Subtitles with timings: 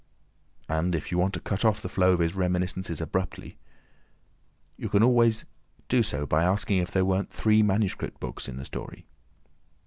[0.67, 3.59] And if you want to cut off the flow of his reminiscences abruptly,
[4.75, 5.45] you can always
[5.89, 9.05] do so by asking if there weren't three manuscript books in the story.